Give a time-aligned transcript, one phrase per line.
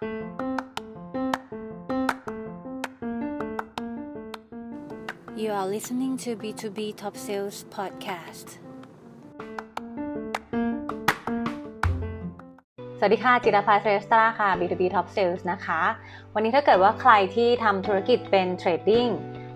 [0.00, 0.08] You
[5.52, 8.48] are listening to B2B Top Sales Podcast
[12.98, 15.82] สวัสดีค่ะ จิรภาเซสตาค่ะ B2B Top Sales นะคะ
[16.34, 19.06] วันนี้ถ้าเกิดว่าใครที่ทำธุรกิจเป็นเทรดดิ้ง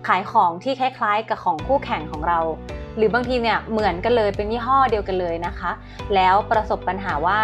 [0.07, 2.39] ขายของที่คล้ายๆ กับของคู่แข่งของเรา
[2.97, 5.71] หรือบางทีเนี่ยเหมือนกันเลยเป็นยี่ห้อเดียวกันเลยนะคะ
[6.15, 7.41] แล้วประสบปัญหาว่า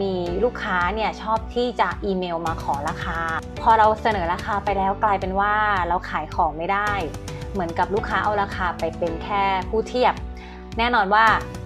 [0.00, 0.12] มี
[0.42, 3.18] ลูกค้าเนี่ยชอบที่จะอีเมลมาขอราคา
[3.62, 5.54] พอเราเสนอราคาไปแล้วกลายเป็นว่า
[5.88, 6.90] เราขายของไม่ได้
[7.52, 10.14] เหมือนกับลูกค้าเอาราคาไปเป็นแค่ผู้เทียบ
[10.78, 11.24] แน่นอนว่า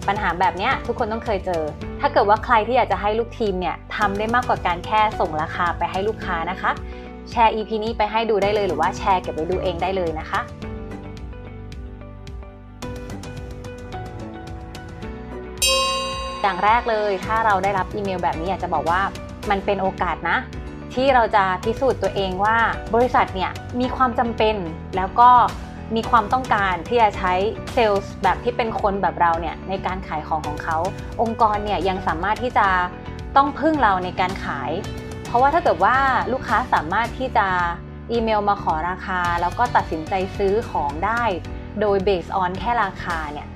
[0.08, 1.62] ปัญหาแบบนี้ทุกคนต้องเคยเจอ
[2.00, 6.70] ถ้าเกิดว่าใครที่อยากจะให้ลูกทีมเนี่ยทำได้มากกว่าการแค่ส่งราคาไปให้ลูกค้านะคะ
[7.30, 10.40] แชร์ EP นี้ไปให้ดูได้เลยหรือว่าแชร์เก็บไว้ดูเองได้เลยนะคะ
[16.42, 19.00] อย่างแรกเลยถ้าเราได้รับอีเมลแบบนี้อยากจะบอกว่า
[19.50, 20.38] มันเป็นโอกาสนะ
[20.94, 22.56] ที่เราจะพิสูจน์ตัวเองว่า
[22.94, 24.56] บริษัทเนี่ยมีความจำเป็น
[24.96, 25.30] แล้วก็
[25.96, 27.32] มีความต้องการที่จะใช้
[27.72, 30.78] เซลล์แบบที่เป็นคนแบบเราเนี่ยในการขายของของเขา
[31.22, 32.66] องค์กรเนี่ยยังสามารถที่จะ
[33.36, 34.70] ต้องพึ่งเราในการขาย
[35.26, 35.96] เพราะว่าถ้าเกิดว่า
[36.32, 37.48] ลูกค้าสามารถที่จะ
[38.12, 41.22] อีเมลมาขอราคา แล้วก็ตัดสินใจซื้อของได้
[41.80, 43.46] โดยเบสออนแค่ราคาเนี่ย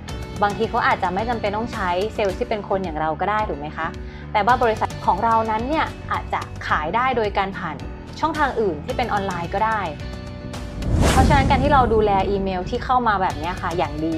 [0.42, 3.88] บางทีเขาอาจจะไม่จำเป็นต้องใช้เซลล์ที่เป็นคนอย่างเราก็ได้ถูกไหมคะ
[4.33, 7.77] แต่ว่าบริษัทของเรานั้นเนี่ยอาจจะขายได้โดยการผ่าน
[8.20, 9.80] ช่องทางอื่นที่เป็นออนไลน์ก็ได้
[11.10, 14.16] เพราะฉะนั้นการที่เราดูแลอีเมลที่เข้ามาแบบนี้ค่ะอย่างดี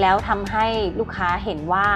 [0.00, 0.66] แล้วทำให้
[1.00, 1.88] ลูกค้าเห็นว่า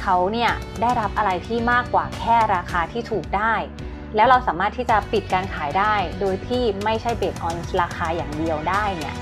[0.00, 3.54] เขาเนี่ยได้รับอะไรที่มากกว่าแค่ราคาที่ถูกได้
[4.16, 9.14] แล้วเราสามารถที่จะปิดการขายได้ โดยที่ไม่ใช่เบสออนราคาอย่างเดียวได้เนี่ย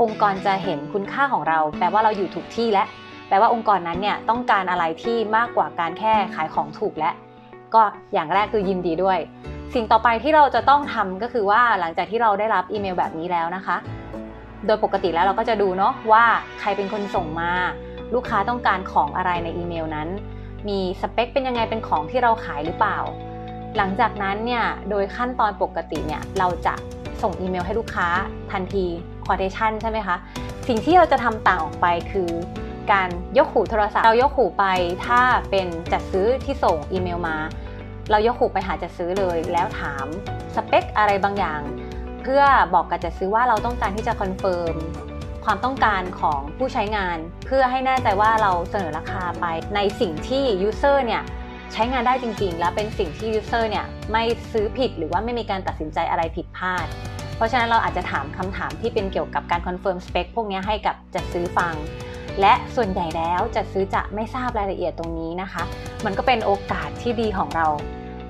[0.00, 2.84] องค์กรจะเห็นคุณค่าของเราแปลว่าเราอยู่ถูกที่และ
[3.32, 7.10] ลว่าองค์กรนั้นเนี่ยต้องการอะไรที่มากกว่าการแค่ขายของถูกและ
[7.74, 9.18] ก็อย่างแรกคือยินดีด้วย
[9.74, 13.76] สิ่งต่อไปที่เราจะต้องทำก็คือว่าหลังจากที่เราได้รับอีเมลแบบนี้แล้วนะคะ
[14.66, 16.24] โดยปกติแล้วเราก็จะดูเนาะว่า
[16.60, 17.50] ใครเป็นคนส่งมา
[18.14, 20.08] ลูกค้าต้องการของอะไรในอีเมลนั้น
[20.68, 22.98] มีสเปคเป็นยังไงเป็นของที่เราขายหรือเปล่า
[23.76, 26.74] หลังจากนั้นเนี่ยโดยขั้นตอนปกติเนี่ยเราจะ
[27.22, 28.08] ส่งอีเมลให้ลูกค้า
[28.52, 28.86] ทันที
[29.24, 30.16] quotation ใช่ไหมคะ
[30.68, 32.30] สิ่งที่เราจะทำต่างออกไปคือ
[32.90, 34.64] การยกหูโทรศัพท์ เรายกหูไป
[35.06, 37.36] ถ้าเป็นจัดซื้อที่ส่งอีเมลมา
[38.10, 40.06] เรายกหูไปหาจัดซื้อเลย แล้วถาม
[40.54, 41.60] สเปคอะไรบางอย่าง
[42.22, 42.42] เพื่อ
[42.74, 44.74] บอกกับจัดซื้อว่าเราต้องการที่จะ confirm
[45.44, 51.22] ความต้องการของผู้ใช้งาน เพื่อให้แน่ใจว่าเราเสนอราคาไปในสิ่งที่ user เนี่ย
[51.72, 54.22] ใช้งานได้จริงๆ และเป็นสิ่งที่ user เนี่ยไม่
[54.52, 56.86] ซื้อผิดหรือว่าไม่มีการตัดสินใจอะไรผิดพลาด
[57.36, 61.74] เพราะฉะนั้นเราอาจจะถามคำถามที่เป็นเกี่ยวกับการ confirm spec พวกนี้ให้กับจัดซื้อฟัง
[62.40, 65.62] และส่วนใหญ่แล้วจัดซื้อจะไม่ทราบรายละเอียดตรงนี้นะคะ
[66.04, 67.66] มันก็เป็นโอกาสที่ดีของเรา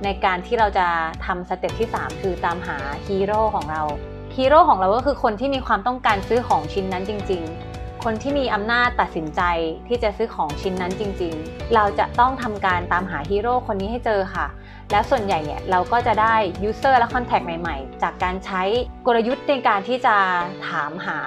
[0.05, 0.87] ในการที่เราจะ
[1.27, 3.83] ทำ step ที่ 3 คือตามหาฮีโร่ของเรา
[4.37, 7.43] ฮีโร่ของเราก็คือคนที่มีความต้องการซื้อของชิ้นนั้นจริง
[7.73, 9.43] ๆ คนที่มีอำนาจตัดสินใจ
[9.89, 14.47] ที่จะซื้อของชิ้นนั้นจริง ๆ เราจะต้องทำการตามหาฮีโร่คนนี้ให้เจอค่ะ
[14.91, 18.63] แล้วส่วนใหญ่เนี่ยเราก็จะได้ user และ contact ใหม่ๆ จากการใช้
[19.07, 20.17] กลยุทธ์ในการที่จะ
[20.69, 21.19] ถามหา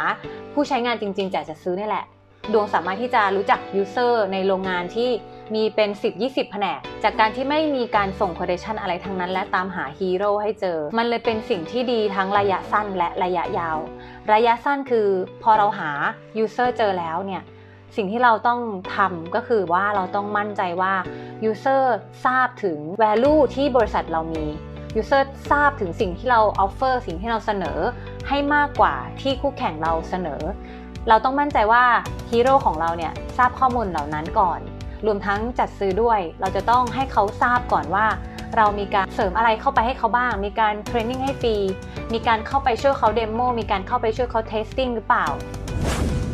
[0.54, 2.06] ผู้ใช้งานจริง ๆจากจัดซื้อนี่แหละ
[2.54, 5.10] คุณสามารถที่จะรู้จัก user ในโรงงานที่
[5.56, 5.90] มีเป็น
[6.22, 13.78] 10-20 แผนก จากการที่ไม่มีการส่ง quotation อะไรทั้งนั้น และตามหาฮีโร่ให้เจอ มันเลยเป็นสิ่งที่ดีทั้งระยะสั้นและระยะยาว
[14.34, 15.08] ระยะสั้นคือ
[15.44, 15.90] พอเราหา
[16.38, 17.42] user เจอแล้วเนี่ย
[17.96, 18.60] สิ่งที่เราต้อง
[18.96, 20.94] ทำก็คือว่าเราต้องมั่นใจว่า
[21.46, 21.96] user
[22.26, 24.46] ทราบถึง value ที่บริษัทเรามี
[24.96, 27.80] user ทราบถึงสิ่งที่เรา offer สิ่งที่เราเสนอ
[28.30, 30.42] ให้มากกว่าที่คู่แข่งเราเสนอ
[31.10, 31.84] เราต้องมั่นใจว่า
[32.32, 34.60] ฮีโร่ของเราเนี่ยทราบข้อมูลเหล่านั้นก่อน
[35.06, 38.06] รวมทั้งจัดซื้อด้วย เราจะต้องให้เขาทราบก่อนว่า
[38.56, 41.56] เรามีการเสริมอะไรเข้าไปให้เขาบ้าง มีการ training ให้ฟรี
[42.14, 45.28] มีการเข้าไปช่วยเขา demo มีการเข้าไปช่วยเขา testing หรือเปล่า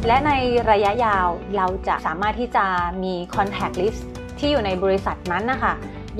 [0.08, 0.32] และใน
[0.72, 1.28] ระยะยาว
[1.58, 2.66] เราจะสามารถที่จะ
[3.04, 4.02] มี Contact List
[4.40, 5.74] ที่อยู่ในบริษัทนั้นนะคะ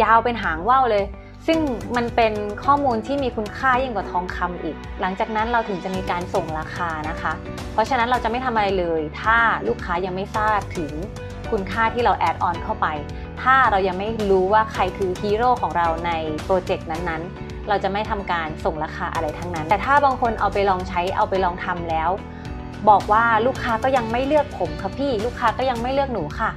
[0.04, 1.04] ยาวเป็นหางว่าวเลย
[1.48, 1.60] ซึ่ง
[1.96, 7.34] มันเป็นข้อมูลที่มีคุณค่ายิ่งกว่าทองคำอีก หลังจากนั้นเราถึงจะมีการส่งราคานะคะ
[7.74, 9.38] เพราะฉะนั้นเราจะไม่ทำอะไรเลย ถ้า
[9.68, 10.92] ลูกค้ายังไม่ทราบถึง
[11.52, 12.88] คุณค่าที่เรา add on เข้าไป
[13.42, 16.12] ถ้าเรายังไม่รู้ว่าใครคือฮีโร่ของเราใน
[16.44, 22.10] โปรเจกต์นั้นๆ เราจะไม่ทำการส่งราคาอะไรทั้งนั้น แต่ถ้าบางคนเอาไปลองใช้เอาไปลองทำแล้ว
[22.90, 26.50] บอกว่าลูกค้าก็ยังไม่เลือกผมค่ะพี่ ลูกค้าก็ยังไม่เลือกหนูค่ะ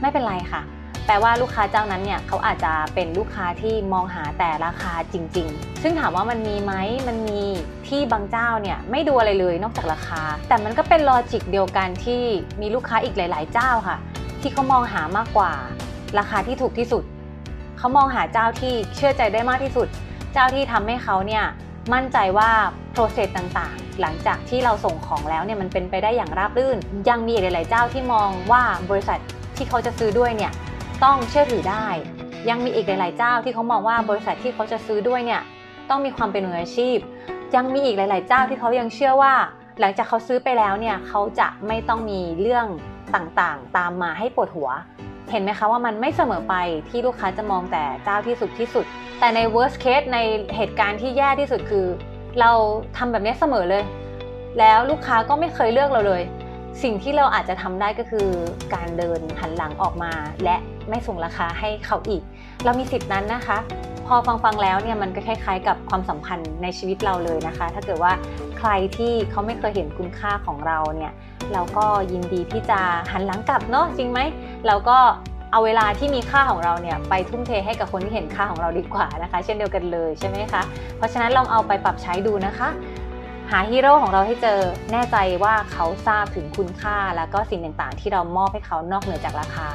[0.00, 0.62] ไม่เป็นไรค่ะ
[1.10, 6.72] แปลว่าลูกค้าเจ้านั้นเนี่ยเขาอาจจะเป็นลูกค้าที่มองหาแต่ราคาจริง ๆ ซึ่งถามว่ามันมีไหม
[7.08, 7.42] มันมี
[7.88, 12.22] ที่บางเจ้าเนี่ยไม่ดูอะไรเลยนอกจากราคา แต่มันก็เป็นลอจิกเดียวกันที่
[12.60, 13.98] มีลูกค้าอีกหลาย ๆ เจ้าค่ะ
[14.40, 15.52] ที่เขามองหามากกว่า
[16.18, 17.04] ราคาที่ถูกที่สุด
[17.78, 19.88] เขามองหาเจ้าที่เชื่อใจได้มากที่สุด
[20.32, 21.44] เจ้าที่ทำให้เขาเนี่ย
[21.92, 22.50] มั่นใจว่า
[22.94, 26.78] process ต่างๆ หลังจากที่เราส่งของแล้วเนี่ยมันเป็นไปได้อย่างราบรื่น
[27.08, 29.18] ยังมีอีกหลาย ๆ เจ้าที่มองว่าบริษัท
[29.56, 30.52] ที่เขาจะซื้อด้วยเนี่ย
[31.04, 31.86] ต้องเชื่อถือได้
[32.48, 35.42] ยังมีอีกหลาย ๆ เจ้าที่เขามองว่าบริษัทที่เขาจะซื้อด้วยเนี่ย
[35.90, 36.96] ต้องมีความเป็นมืออาชีพ
[37.54, 39.34] ยังมีอีกหลาย ๆ เจ้าที่เขายังเชื่อว่า
[39.80, 42.66] หลังจากเขาซื้อไปแล้วเนี่ยเขาจะไม่ต้องมีเรื่อง
[43.14, 44.70] ต่าง ๆ ตามมาให้ปวดหัว
[45.30, 46.54] เห็นไหมคะว่ามันไม่เสมอไป
[46.88, 48.84] ที่ลูกค้าจะมองแต่เจ้าที่สุดที่สุด
[49.18, 50.18] แต่ใน worst case ใน
[50.56, 51.86] เหตุการณ์ที่แย่ที่สุดคือ
[52.40, 52.50] เรา
[52.96, 53.84] ทำแบบนี้เสมอเลย
[54.58, 56.22] แล้วลูกค้าก็ไม่เคยเลือกเราเลย
[56.82, 58.28] สิ่งที่เราอาจจะทำได้ก็คือ
[58.74, 60.12] การเดินหันหลังออกมา
[60.44, 60.56] และ
[60.88, 62.22] ไม่ส่งราคาให้เขาอีก
[62.64, 63.58] เรามีสิทธินั้นนะคะ
[64.06, 68.12] พอฟังฟังๆแล้วเนี่ยมันก็คล้าย ๆ กับความสัมพันธ์ในชีวิตเราเลยนะคะ ถ้าเกิดว่า
[68.58, 71.12] ใครที่เขาไม่เคยเห็นคุณค่าของเราเนี่ย
[71.52, 72.80] เราก็ยินดีที่จะ
[73.12, 74.20] หันหลังกลับเนาะจริงไหม
[74.66, 74.98] เราก็
[75.52, 80.62] เอาเวลาที่มีค่าของเราเนี่ยไปทุ่มเทให้กับคนที่เห็นค่าของเราดีกว่านะคะ เช่นเดียวกันเลยใช่ไหมคะ
[80.96, 82.68] เพราะฉะนั้นลองเอาไปปรับใช้ดูนะคะ
[83.54, 84.60] หาฮีโร่ของเราให้เจอ
[84.92, 89.66] แน่ใจว่าเขาทราบถึงคุณค่า แล้วก็สิ่งต่างๆ ที่เรามอบให้เขานอกเหนือจากราคา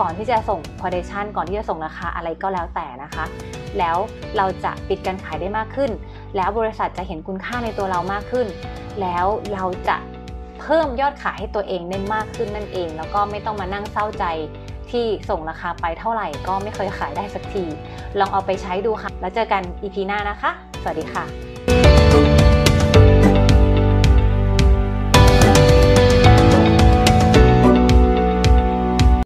[0.00, 3.24] ก่อนที่จะส่ง quotation ก่อนที่จะส่งราคาอะไรก็แล้วแต่นะคะ
[3.78, 3.96] แล้ว
[4.36, 5.90] เราจะปิดการขายได้มากขึ้น
[6.36, 8.46] แล้วบริษัทจะเห็นคุณค่าในตัวเรามากขึ้น
[9.00, 9.96] แล้วเราจะ
[10.60, 14.24] เพิ่มยอดขายให้ตัวเองได้มากขึ้นนั่นเอง แล้วก็ไม่ต้องมานั่งเศร้าใจ
[14.90, 17.64] ที่ส่งราคาไปเท่าไหร่ก็ไม่เคยขายได้สักที
[18.18, 20.50] ลองเอาไปใช้ดูค่ะ แล้วเจอกัน EP หน้านะคะ
[20.82, 21.49] สวัสดีค่ะ